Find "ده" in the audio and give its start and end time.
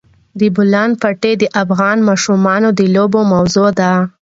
3.79-3.91